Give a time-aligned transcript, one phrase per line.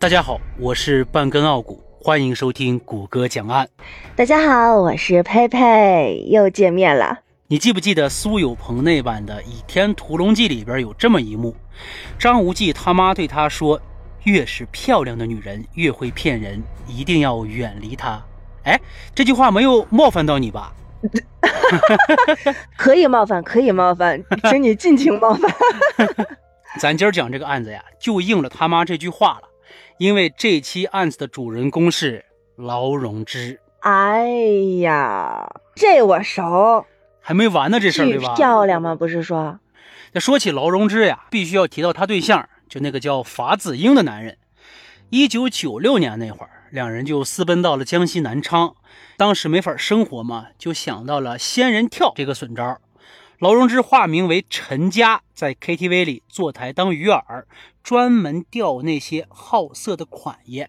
[0.00, 3.68] 大家好，我是半根傲骨，欢迎收听谷歌讲案。
[4.16, 7.18] 大家好，我是佩佩，又见面了。
[7.48, 11.54] 你记不记得苏有朋那版的《倚天屠龙记》里边有这么一幕？
[12.18, 13.78] 张无忌他妈对他说
[14.24, 18.18] ：“越是漂亮的女人，越会骗人，一定要远离她。”
[18.64, 18.80] 哎，
[19.14, 20.72] 这句话没有冒犯到你吧？
[22.74, 25.54] 可以冒犯，可以冒犯， 请你尽情冒犯。
[26.80, 29.49] 咱今儿讲这个案子呀，就应了他妈这句话了。
[29.98, 32.24] 因为这期案子的主人公是
[32.56, 33.60] 劳荣枝。
[33.80, 34.28] 哎
[34.80, 36.84] 呀，这我熟，
[37.20, 38.34] 还没完呢，这事儿对吧？
[38.34, 38.94] 漂亮吗？
[38.94, 39.58] 不是说。
[40.12, 44.36] 那说起劳荣枝呀，必须要提到他对象，就那个叫法子英的男人。
[45.08, 48.74] 一九九六年那会儿，两人就私奔到了江西南昌。
[49.16, 52.78] 当时没法生活嘛，就想到了仙人跳这个损招。
[53.40, 57.44] 劳荣枝化名为陈佳，在 KTV 里坐台当鱼饵，
[57.82, 60.68] 专门钓那些好色的款爷。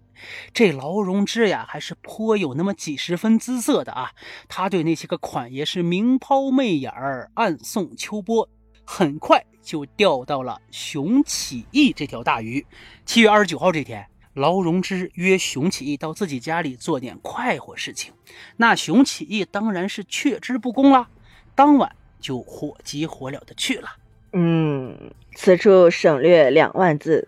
[0.53, 4.11] 这劳荣枝呀，还是颇有那么几十分姿色的啊。
[4.47, 8.47] 他对那些个款爷是明抛媚眼儿，暗送秋波，
[8.85, 12.65] 很快就钓到了熊起义这条大鱼。
[13.05, 18.13] 七月二十九号这天，劳荣枝约熊起义到自己家里做点快活事情，
[18.55, 21.09] 那熊起义当然是却之不恭啦。
[21.53, 21.93] 当晚。
[22.21, 23.89] 就火急火燎的去了。
[24.33, 27.27] 嗯，此处省略两万字。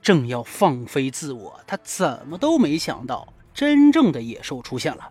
[0.00, 5.10] 正要放飞自我，他怎么都没想到，真正的野兽出现了。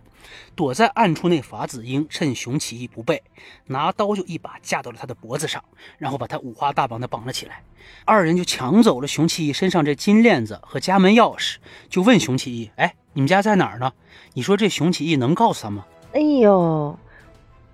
[0.54, 3.22] 躲在暗处那法子英趁熊起义不备，
[3.66, 5.62] 拿刀就一把架到了他的脖子上，
[5.98, 7.62] 然后把他五花大绑的绑了起来。
[8.06, 11.56] 二人就抢走了熊起义身上这金链子和家门钥匙，
[11.90, 13.92] 就问熊起义：“哎，你们家在哪儿呢？
[14.32, 16.98] 你说这熊起义能告诉他吗？”哎呦！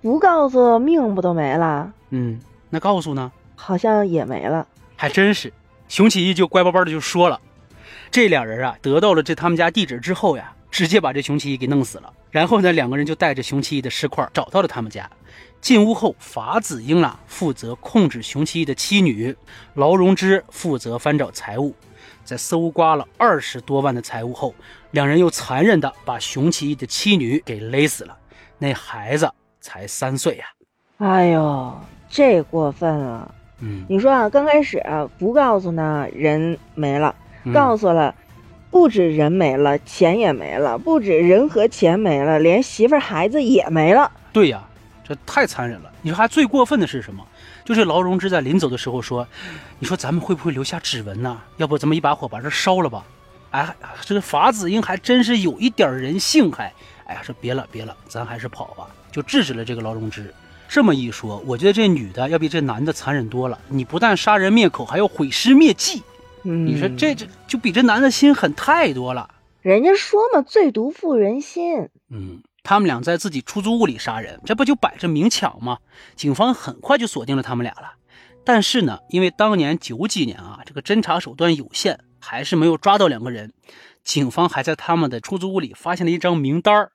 [0.03, 1.89] 不告诉命不都没了？
[2.09, 2.37] 嗯，
[2.69, 3.31] 那告诉呢？
[3.55, 4.67] 好像也没了。
[4.97, 5.51] 还真是，
[5.87, 7.39] 熊起义就乖巴巴的就说了。
[8.11, 12.11] 这俩人啊，得到了这他们家地址之后呀，直接把这熊起义给弄死了。
[12.31, 15.09] 然后呢，两个人就带着熊起义的尸块找到了他们家。
[15.61, 19.33] 进屋后，法子英啊负责控制熊起义的妻女，
[19.75, 21.73] 劳荣枝负责翻找财物。
[22.25, 24.53] 在搜刮了二十多万的财物后，
[24.91, 28.17] 两人又残忍的把熊起义的妻女给勒死了。
[28.57, 29.31] 那孩子。
[29.63, 30.45] 才三岁呀！
[30.97, 31.79] 哎呦，
[32.09, 33.33] 这过分了。
[33.59, 37.15] 嗯，你说啊，刚开始啊不告诉呢，人没了；
[37.53, 38.13] 告诉了，
[38.69, 44.11] 不止人没了，钱也没了；不止人和钱没了，连媳妇孩子也没了。
[44.33, 44.61] 对呀，
[45.01, 45.89] 这太残忍了。
[46.01, 47.25] 你说还最过分的是什么？
[47.63, 49.25] 就是劳荣枝在临走的时候说
[49.79, 51.39] ：“你说咱们会不会留下指纹呢？
[51.55, 53.05] 要不咱们一把火把这烧了吧？”
[53.51, 56.73] 哎，这个法子英还真是有一点人性，还
[57.13, 58.87] 哎呀说别了别了，咱还是跑吧。
[59.11, 60.33] 就制止了这个劳荣枝。
[60.67, 63.59] 这么一说，我觉得这女的要比这男的残忍多了。
[63.67, 66.01] 你不但杀人灭口，还要毁尸灭迹。
[66.41, 69.29] 你说这这就比这男的心狠太多了。
[69.61, 71.89] 人家说嘛，最毒妇人心。
[72.09, 75.77] 嗯，他们俩在自己出租屋里杀人，这不就摆着明抢吗？
[76.15, 77.93] 警方很快就锁定了他们俩了。
[78.43, 83.53] 但是呢，因为当年九几年啊，这个侦查手段有限，还是没有抓到两个人。
[84.03, 86.92] 警方还在他们的出租屋里发现了一张名单儿。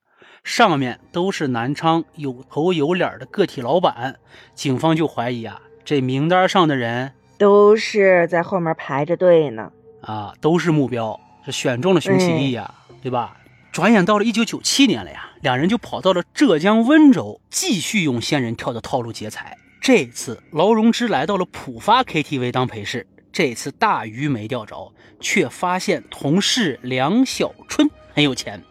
[0.48, 4.16] 上面都是南昌有头有脸的个体老板，
[4.54, 9.70] 警方就怀疑啊，这名单上的人都是在后面排着队呢，
[10.00, 13.36] 啊，都是目标，是选中了熊起义呀，对吧？
[13.70, 19.54] 转眼到了一九九七年了呀，两人就跑到了浙江温州，继续用仙人跳的套路劫财。
[19.82, 28.62] 这次劳荣枝来到了浦发 KTV 当陪侍，这次大鱼没钓着，却发现同事梁小春很有钱。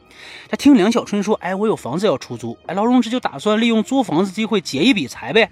[0.49, 5.49] 他听梁小春说：“哎，我有房子要出租。”哎，劳荣枝就打算利用租房子机会劫一笔财呗。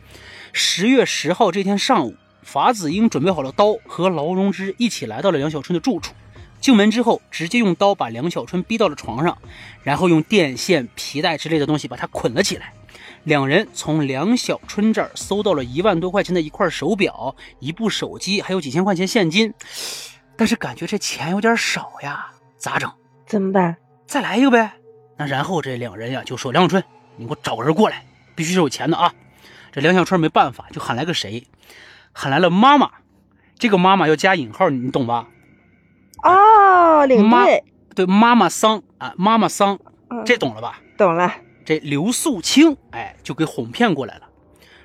[0.53, 6.13] 十月十号这天上午，法子英准备好了刀，和劳荣枝一起来到了梁小春的住处。
[6.61, 9.37] 进门之后，直接用刀把梁小春逼到了床上，
[9.83, 12.73] 然后用电线、皮带之类的东西把他捆了起来。
[13.25, 19.53] 两人从梁小春这儿搜到了一万多块钱的一块手表、一部手机，还有几千块钱现金。
[20.37, 22.91] 但是感觉这钱有点少呀，咋整？
[23.25, 23.75] 怎么办？
[24.07, 24.73] 再来一个呗，
[25.17, 26.84] 那然后这两人呀就说：“梁小春，
[27.17, 28.05] 你给我找个人过来，
[28.35, 29.13] 必须是有钱的啊！”
[29.72, 31.47] 这梁小春没办法，就喊来个谁？
[32.13, 32.91] 喊来了妈妈。
[33.57, 35.28] 这个妈妈要加引号，你懂吧？
[36.23, 37.63] 哦，领队。
[37.96, 39.79] 对，妈妈桑啊，妈妈桑，
[40.25, 40.81] 这懂了吧？
[40.97, 41.34] 懂了。
[41.66, 44.29] 这刘素清，哎，就给哄骗过来了。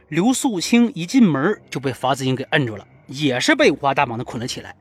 [0.09, 4.75] 刘素清一进门就被法子英给摁住了，也是被五花大绑的捆了起来。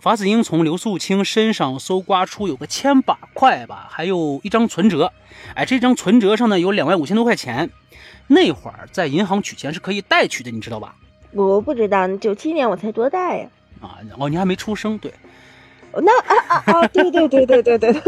[0.00, 5.12] 法子英从刘素清身上搜刮出有个千把块吧，还有一张存折。
[5.54, 7.68] 哎，这张存折上呢有两万五千多块钱。
[8.26, 10.96] 那会儿在银行取钱是可以代取的，你知道吧？
[11.32, 13.46] 我不知道，九七年我才多大呀？
[13.82, 14.96] 啊，哦，你还没出生。
[14.96, 15.12] 对，
[15.92, 16.88] 那啊啊啊！
[16.88, 18.02] 对对对对对对对。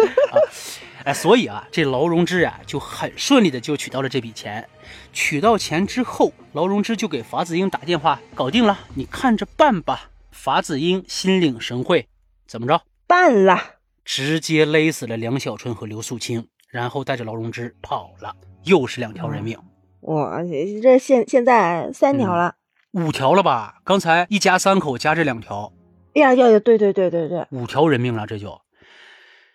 [1.05, 4.67] 哎，所以啊，这劳荣枝啊就很顺利的就取到了这笔钱。
[5.13, 10.09] 取到钱之后，劳荣枝就给法子英打电话，搞定了，你看着办吧。
[10.33, 12.09] 法子英心领神会，
[12.49, 12.83] 怎么着？
[13.07, 13.61] 办了，
[14.05, 18.35] 直接勒死了梁小春和刘素清，然后带着劳荣枝跑了，
[18.65, 19.59] 又是两条人命。
[20.01, 20.43] 哇，
[20.83, 22.57] 这现现在三条了，
[22.93, 23.83] 五条了吧？
[23.85, 25.73] 刚才一家三口加这两条，
[26.15, 28.61] 哎呀呀，对对对对对，五条人命了，这就。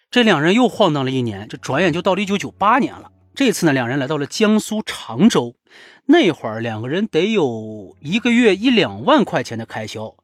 [0.09, 3.11] 这两人又晃荡了一年，这转眼就到了一九九八年了。
[3.35, 5.55] 这次呢，两人来到了江苏常州。
[6.05, 10.15] 那会儿两个人得有一个月一两万块钱的开销。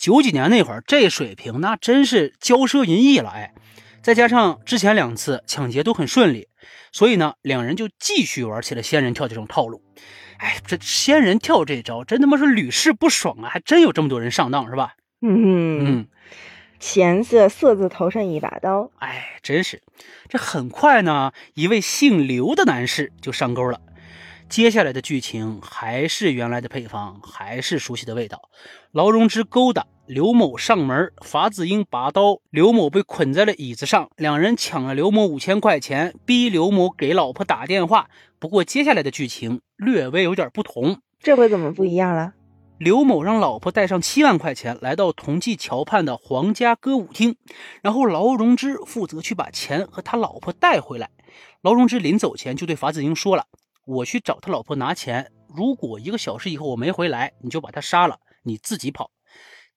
[0.00, 3.28] 九几年那会儿，这水平那真是骄奢淫逸了。
[3.28, 3.52] 哎，
[4.00, 6.48] 再加上之前两次抢劫都很顺利，
[6.90, 9.82] 所以呢，两人就继续玩起了仙人跳这种套路。
[10.38, 13.50] 哎，这仙人跳这招真他妈是屡试不爽啊！
[13.50, 14.94] 还真有这么多人上当，是吧？
[15.20, 16.06] 嗯嗯。
[16.78, 19.82] 钱色色字头上一把刀，哎，真是，
[20.30, 23.82] 这很快呢，一位姓刘的男士就上钩了。
[24.50, 28.50] 接下来的剧情还是原来的配方，还是熟悉的味道。
[28.90, 38.08] 劳荣枝勾搭刘某上门，法子英拔刀，刘某被捆在了椅子上，两人抢了刘某五千块钱，逼刘某给老婆打电话。
[38.40, 42.32] 不过接下来的剧情略微有点不同，这回怎么不一样了？
[42.76, 47.36] 刘某让老婆带上七万块钱来到同济桥畔的皇家歌舞厅，
[47.82, 51.10] 然后劳荣枝负责去把钱和他老婆带回来。
[51.62, 53.44] 劳荣枝临走前就对法子英说了
[53.90, 59.10] ：“我去找他老婆拿钱，如果一个小时以后我没回来，你就把他杀了，你自己跑。”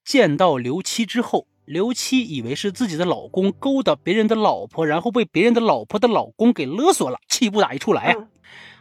[0.04, 8.28] 见到刘七之后，刘七以为是自己的老公勾搭别人的老婆，然后被别人的老婆的老公给勒索了，气不打一处来啊！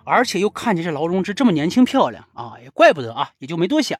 [0.06, 3.97] 而且又看见这劳荣枝这么年轻漂亮啊，也怪不得啊，也就没多想，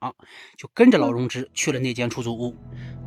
[0.56, 2.56] 就跟着劳荣枝去了那间出租屋。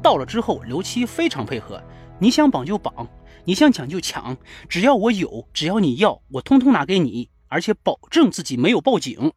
[0.02, 1.80] 到了之后，刘七非常配合，
[2.18, 3.06] 你想绑就绑，
[3.44, 4.36] 你想抢就抢，
[4.68, 9.32] 只要我有，只要你要，我通通拿给你，而且保证自己没有报警。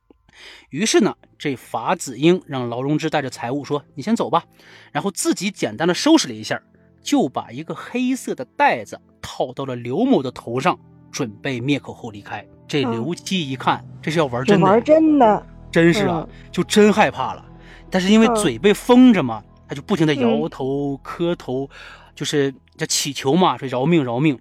[0.69, 4.45] 于是呢，这法子英让劳荣枝带着财物说：“你先走吧。”
[4.93, 6.61] 然后自己简单的收拾了一下，
[7.01, 10.79] 就把一个黑色的袋子套到了刘某的头上，
[11.11, 12.45] 准备灭口后离开。
[12.67, 17.45] 这刘七一看，这是要玩真的，玩真的，真是啊，就真害怕了。
[17.89, 21.69] 但是因为嘴被封着嘛，他就不停的摇头、磕头，
[22.15, 24.39] 就是这祈求嘛，说饶命、饶命。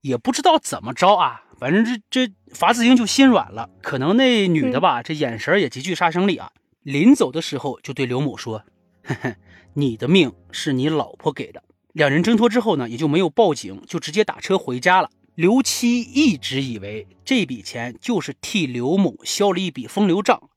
[0.00, 3.70] 也不知道怎么着啊，反正这这法子英就心软了。
[3.82, 6.50] 可能那女的吧，这眼神也极具杀伤力啊。
[6.82, 8.64] 临走的时候就对刘某说
[9.06, 9.36] ：“呵呵，
[9.74, 11.62] 你的命是你老婆给的。”
[11.94, 15.08] 两人挣脱之后呢，也就没有报警，就直接打车回家了。
[15.36, 20.50] 刘七一直以为这笔钱就是替刘某消了一笔风流账。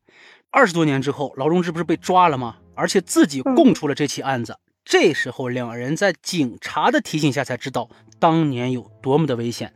[0.50, 2.58] 二十多年之后，劳荣枝不是被抓了吗？
[2.74, 4.58] 而且自己供出了这起案子。
[4.84, 9.74] 这时候，两人在警察的提醒下才知道当年有多么的危险。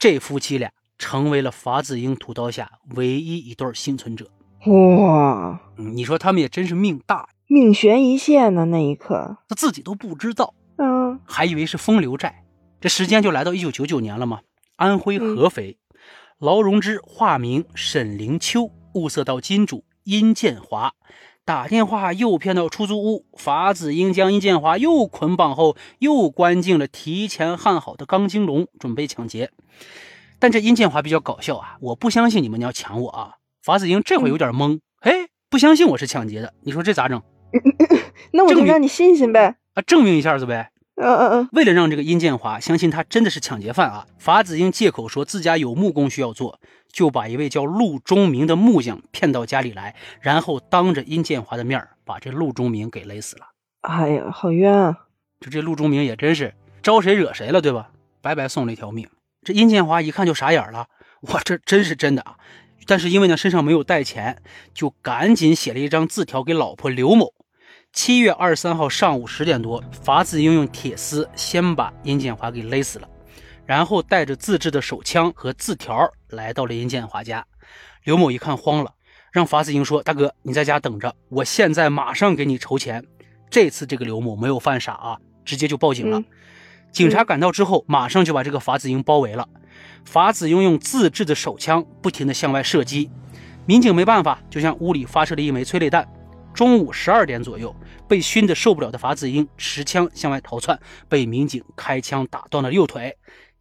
[0.00, 4.30] 这夫妻俩成为了法子英屠刀下唯一一对幸存者。
[4.64, 8.64] 哇，你说他们也真是命大，命悬一线呢。
[8.64, 12.44] 那一刻，他自己都不知道，嗯，还以为是风流债。
[12.80, 14.40] 这时间就来到一九九九年了嘛？
[14.76, 15.76] 安徽合肥，
[16.38, 20.94] 劳荣枝化名沈灵秋，物色到金主殷建华，
[21.50, 29.50] 打电话诱骗到出租屋，法子英将殷建华又捆绑后，又关进了提前焊好的钢筋笼，准备抢劫。
[30.38, 31.76] 但这殷建华比较搞笑啊！
[31.80, 33.34] 我不相信你们要抢我啊！
[33.64, 37.20] 法子英这会有点懵，哎，不相信我是抢劫的，你说这咋整？
[38.32, 40.70] 那我就让你信信呗，啊，证明一下子呗。
[41.00, 46.60] 嗯嗯嗯，为了让这个殷建华相信他真的是抢劫犯啊，法子英借口说自家有木工需要做，
[46.92, 53.46] 就把一位叫陆忠明的木匠骗到家里来，然后当着殷建华的面把这陆忠明给勒死了。
[53.82, 55.06] 哎呀，好冤啊！
[55.40, 57.90] 就这陆忠明也真是招谁惹谁了，对吧？
[58.20, 59.08] 白白送了一条命。
[59.42, 60.86] 这殷建华一看就傻眼了，
[61.22, 62.36] 哇，这真是真的啊！
[62.86, 64.42] 但是因为呢身上没有带钱，
[64.74, 67.32] 就赶紧写了一张字条给老婆刘某。
[67.92, 73.08] 七月二十三号上午十点多，法子英用铁丝先把殷建华给勒死了，
[73.66, 77.44] 然后带着自制的手枪和字条来到了殷建华家。
[78.04, 78.94] 刘某一看慌了，
[79.32, 83.04] 让法子英说：“大哥，你在家等着，我现在马上给你筹钱。”
[83.50, 86.22] 这次这个刘某没有犯傻啊，直接就报警了。
[86.92, 89.48] 警察赶到之后，马上就把这个法子英包围了。
[90.04, 93.10] 法子英用自制的手枪不停地向外射击，
[93.66, 96.08] 民警没办法，就向屋里发射了一枚催泪弹。
[96.52, 97.74] 中午十二点左右，
[98.08, 100.78] 被熏得受不了的法子英持枪向外逃窜，
[101.08, 103.16] 被民警开枪打断了右腿。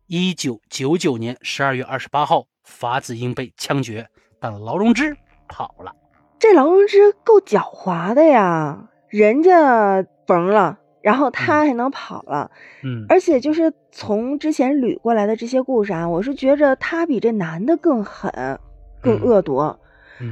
[0.07, 4.07] 一九九九年十二月二十八号，法子英被枪决，
[4.39, 5.15] 但劳荣枝
[5.47, 5.93] 跑了。
[6.39, 12.51] 这劳荣枝够狡猾的呀，人家缝了，然后他还能跑了，
[12.83, 18.59] 嗯，而且就是从之前捋过来的这些故事啊，我是觉着他比这男的更狠，
[19.01, 19.57] 更嗯恶毒。
[19.57, 19.79] 嗯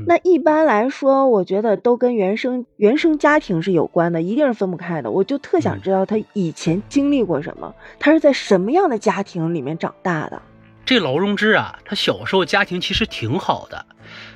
[0.05, 5.09] 那一般来说，我觉得都跟原生原生家庭是有关的，一定是分不开的。
[5.09, 10.41] 我就特想嗯知道他以前经历过什么，他是在什么样的家庭里面长大的。
[10.85, 13.85] 这劳荣枝啊，他小时候家庭其实挺好的，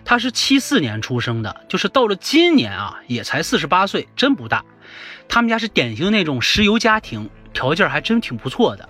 [0.04, 4.64] 他是七四年出生的，就是到了今年啊，也才四十八岁，真不大。
[5.30, 8.88] 他们家是典型那种石油家庭，条件还真挺不错的。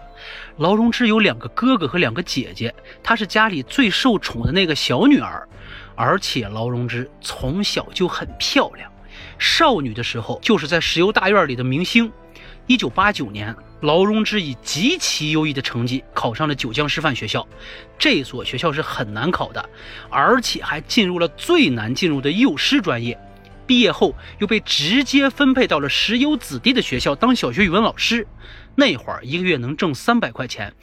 [0.57, 5.47] 劳荣枝有两个哥哥和两个姐姐，她是家里最受宠的那个小女儿，
[5.95, 8.91] 而且劳荣枝从小就很漂亮，
[9.37, 12.11] 少女的时候就是在石油大院里的明星。
[12.67, 17.45] 一九八九年，劳荣枝以极其优异的成绩考上了九江师范学校，
[17.97, 19.69] 这所学校是很难考的，
[20.09, 23.19] 而且还进入了最难进入的幼师专业。
[23.67, 28.27] 毕业后又被直接分配到了石油子弟的学校当小学语文老师，
[28.75, 30.73] 那会儿一个月能挣三百块钱，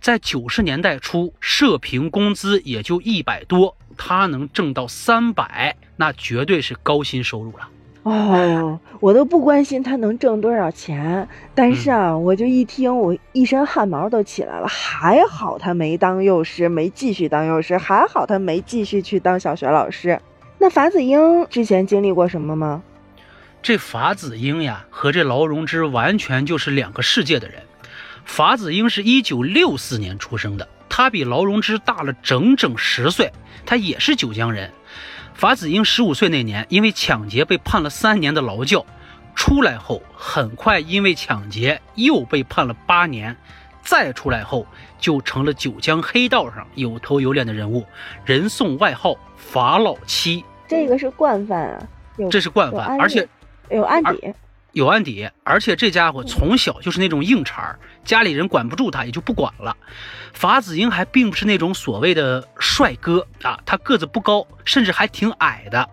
[0.00, 7.68] 在九十年代初，社平工资也就一百多，他能挣到三百，那绝对是高薪收入了。
[8.02, 14.68] 哦，我都不关心他能挣多少钱，但是啊，我就一听，我一身汗毛都起来了。
[14.68, 20.20] 还好他没当幼师，没继续当幼师，还好他没继续去当小学老师。
[20.58, 22.82] 那法子英之前经历过什么吗？
[23.60, 27.60] 这法子英呀，和这劳荣枝完全就是两个世界的人。
[28.24, 33.30] 法子英是一九六四年出生的，他比劳荣枝大了整整十岁，
[33.66, 34.72] 他也是九江人。
[35.34, 38.82] 法子英十五岁那年，因为抢劫被判了三年的劳教，
[39.34, 43.36] 出来后很快因为抢劫又被判了八年，
[43.82, 44.66] 再出来后
[44.98, 47.84] 就成了九江黑道上有头有脸的人物，
[48.24, 51.88] 人送外号“法老七这个是惯犯啊，”，
[52.30, 53.28] 这是惯犯，而且
[53.68, 54.32] 有案底。
[54.76, 59.74] 有案底，而且这家伙从小就是那种硬茬儿，家里人管不住他，也就不管了。
[60.34, 65.88] 法子英还并不是那种所谓的帅哥啊，他个子不高，甚至还挺矮的，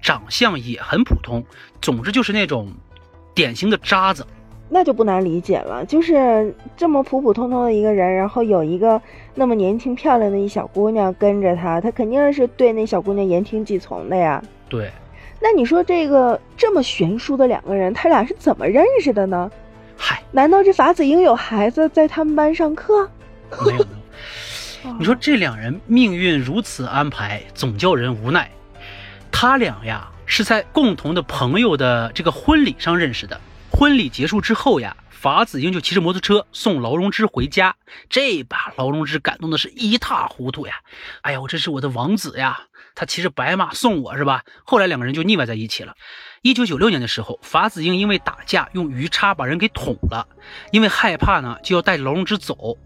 [0.00, 1.44] 长相也很普通，
[1.82, 2.72] 总之就是那种
[3.34, 4.26] 典型的渣子。
[4.70, 8.98] 那就不难理解了，就是这么普普通通的一个人，然后有一个
[9.34, 14.42] 那么年轻漂亮的一小姑娘跟着他，他肯定是对那小姑娘言听计从的呀。
[14.70, 14.90] 对，
[15.42, 19.50] 那你说这个这么悬殊的两个人，他俩是怎么认识的呢？
[19.96, 23.10] 嗨，难道这法子英有孩子在他们班上课？
[23.66, 23.86] 没有没
[24.90, 24.98] 有。
[24.98, 28.48] 你说这两人命运如此安排，总叫人无奈。
[29.32, 33.40] 他俩呀是在共同的朋友的这个婚礼上认识的。
[33.70, 37.74] 婚礼结束之后呀，法子英就骑着摩托车送劳荣枝回家，
[38.08, 40.74] 这把劳荣枝感动的是一塌糊涂呀！
[41.22, 42.60] 哎呀，我这是我的王子呀，
[42.94, 44.44] 他骑着白马送我是吧？
[44.64, 45.94] 后来两个人就腻歪在一起了。
[46.42, 50.26] 一九九六年的时候，法子英因为打架用鱼叉把人给捅了，
[50.72, 52.76] 因为害怕呢，就要带着劳荣枝走。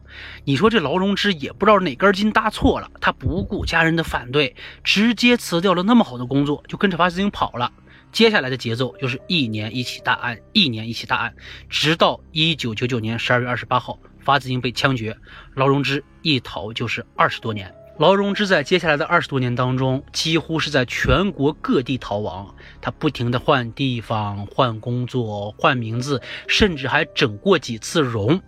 [0.45, 7.73] 你说这劳荣枝也不知道哪根筋搭错了，他不顾家人的反对，直接辞掉了那么好的工作，就跟着法子英跑了。
[8.13, 11.35] 接下来的节奏就是一年一起大案，一年一起大案，
[11.69, 15.17] 直到一九九九年十二月二十八号，法子英被枪决，
[15.55, 17.75] 劳荣枝一逃就是二十多年。
[17.99, 28.39] 劳荣枝在接下来的二十多年当中，几乎是在全国各地逃亡，他不停地换地方、换工作、换名字，甚至还整过几次容。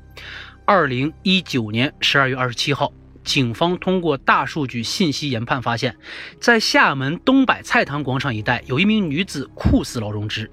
[0.67, 2.93] 二零一九年十二月二十七号，
[3.25, 5.97] 警方通过大数据信息研判发现，
[6.39, 10.51] 在厦门东百菜堂广场一带，有一名女子酷似劳荣枝。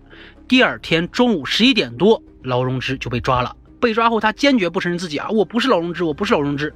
[0.47, 3.53] 第二天中午十一点多，劳荣枝就被抓了。
[3.85, 6.73] 被抓后，他坚决不承认自己啊，我不是劳荣枝，我不是劳荣枝。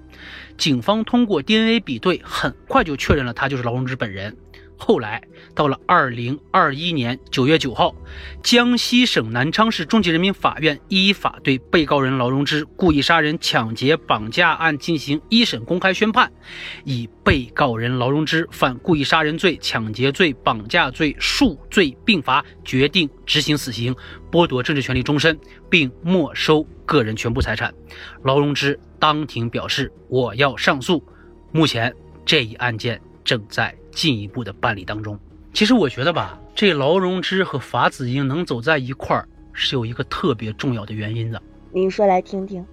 [0.57, 4.37] 警方通过 DNA 比对，很快就确认了他就是劳荣枝本人。
[4.81, 5.21] 后来
[5.53, 7.93] 到了二零二一年九月九号，
[8.41, 16.31] 江西省南昌市中级人民法院依法对被告人劳荣枝故意杀人、抢劫、绑架案进行一审公开宣判，
[16.85, 23.93] 以被告人劳荣枝犯故意杀人罪、抢劫罪、绑架罪数罪并罚，决定执行死刑，
[24.31, 25.37] 剥夺政治权利终身，
[25.69, 27.71] 并没收个人全部财产。
[28.23, 31.03] 劳荣枝当庭表示：“我要上诉。”
[31.51, 31.93] 目前
[32.25, 35.19] 这一案件正在进一步的办理当中。
[35.53, 41.39] 其实我觉得吧，这劳荣枝和法子英能走在一块儿，是有一个特别重要的原因的。
[41.71, 42.65] 你说来听听。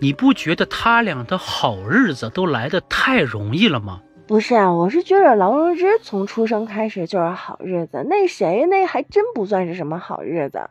[0.00, 4.00] 你不觉得他俩的好日子都来得太容易了吗？
[4.26, 10.70] 不是啊，我是觉得劳荣枝从出生开始就是好日子，那谁那还真不算是什么好日子。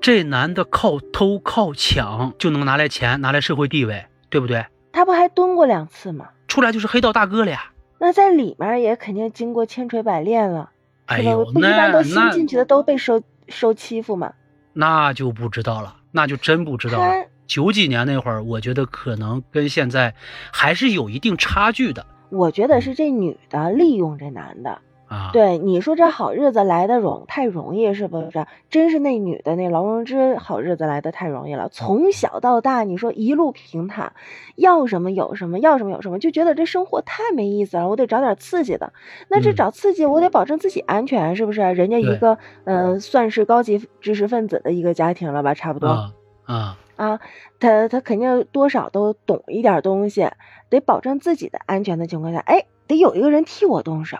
[0.00, 4.64] 这男的靠偷靠抢就能拿来钱，拿来社会地位，对不对？
[4.90, 6.30] 他不还蹲过两次吗？
[6.48, 7.72] 出来就是黑道大哥了呀！
[8.04, 10.70] 那在里面也肯定经过千锤百炼了？
[11.06, 14.34] 哎呦，不一般都新进去的都被受受欺负吗？
[14.74, 17.08] 那就不知道了，那就真不知道了。
[17.08, 20.14] 他九几年那会儿，我觉得可能跟现在
[20.52, 24.78] 还是有一定差距的我觉得是这女的利用这男的。
[25.14, 28.46] 啊。，对，你说这好日子来的容太容易是不是？
[28.68, 34.12] 真是那女的那劳荣枝好日子来的太容易了，从小到大你说一路平坦，
[34.56, 38.92] 要什么有什么，要什么有什么，就觉得这生活太没意思了，我得找点刺激的。
[39.28, 41.60] 那这嗯找刺激，我得保证自己安全，是不是？
[41.60, 45.88] 人家一对个呃算是高级知识分子的一个家庭了吧，差不多。
[45.88, 46.12] 啊
[46.44, 47.20] 啊，啊，
[47.58, 50.28] 他他肯定多少都懂一点东西，
[50.68, 54.18] 得保证自己的安全的情况下，哎，得有一个人替我动手，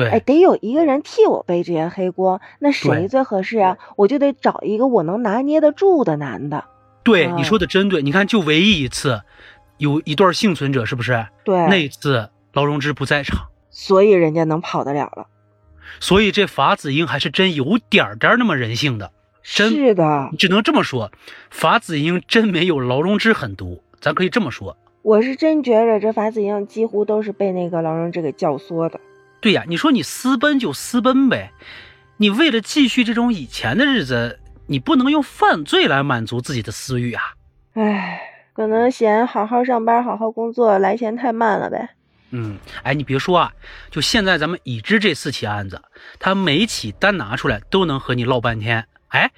[0.00, 3.76] 哎，对，得有一个人替我背这些黑锅，那谁最合适啊？
[3.96, 6.64] 我就得找一个我能拿捏得住的男的。
[7.02, 8.02] 对，啊你说的真对。
[8.02, 9.20] 你看，就唯一一次
[9.78, 11.26] 有一段幸存者，是不是？
[11.44, 15.26] 对，那一次劳荣枝不在场，所以人家能跑得了了。
[16.00, 19.10] 所以这法子英还是真有点儿点儿那么人性的。
[19.42, 21.10] 真是的，只能这么说，
[21.50, 24.76] 法子英真没有劳荣枝狠毒，咱可以这么说。
[25.02, 29.00] 我是真觉着这法子英几乎都是被那个劳荣枝给教唆的。
[29.42, 31.50] 对呀，你说你私奔就私奔呗，
[32.16, 37.22] 你为了继续这种以前的日子，你不能用犯罪来满足自己的私欲啊。
[37.74, 38.20] 唉，
[38.54, 41.90] 可能嫌好好上班、好好工作来钱太慢了呗。
[42.30, 43.52] 嗯，哎，你别说啊，
[43.90, 45.82] 就现在咱们已知这四起案子，
[46.20, 48.86] 他每起单拿出来都能和你唠半天。
[49.08, 49.30] 哎，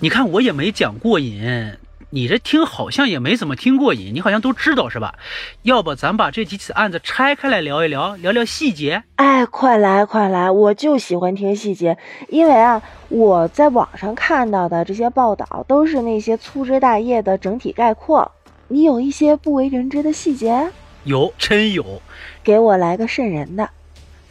[0.00, 1.76] 你看我也没讲过瘾，
[2.14, 5.16] 你这听好像也没怎么听过瘾，你好像都知道是吧？
[5.62, 9.02] 要不咱把这几起案子拆开来聊一聊，聊聊细节。
[9.16, 10.48] 哎，快来快来！
[10.48, 18.30] 我就喜欢听细节，因为啊，我在网上看到的这些报道都是那些粗枝大叶的整体概括。
[18.68, 20.70] 你有一些不为人知的细节，
[21.02, 22.00] 有，真有，
[22.44, 23.68] 给我来个瘆人的。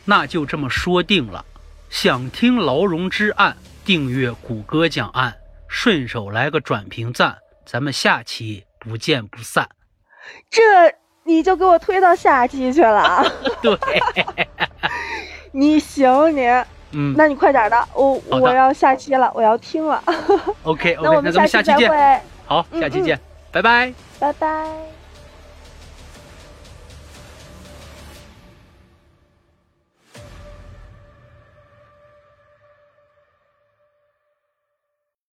[0.05, 1.43] 那就这么说定了。
[1.89, 5.35] 想听劳荣枝案，订阅谷歌讲案，
[5.67, 9.67] 顺手来个转评赞，咱们下期不见不散。
[10.49, 10.61] 这
[11.23, 13.25] 你就给我推到下期去了啊！
[13.61, 13.77] 对，
[15.51, 16.45] 你行你，
[16.91, 20.01] 嗯那你快点的，我的我要下期了，我要听了。
[20.63, 21.89] OK 那 OK，我们那我们下下期见。
[21.89, 23.19] 再会，好，嗯下期见，
[23.51, 23.93] 拜拜。
[24.19, 24.92] 拜拜。